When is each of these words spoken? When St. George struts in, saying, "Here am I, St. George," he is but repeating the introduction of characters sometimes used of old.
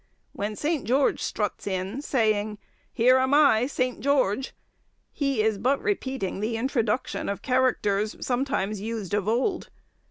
When 0.33 0.55
St. 0.55 0.83
George 0.83 1.21
struts 1.21 1.67
in, 1.67 2.01
saying, 2.01 2.57
"Here 2.91 3.19
am 3.19 3.35
I, 3.35 3.67
St. 3.67 3.99
George," 3.99 4.55
he 5.11 5.43
is 5.43 5.59
but 5.59 5.79
repeating 5.79 6.39
the 6.39 6.57
introduction 6.57 7.29
of 7.29 7.43
characters 7.43 8.15
sometimes 8.19 8.81
used 8.81 9.13
of 9.13 9.27
old. 9.27 9.69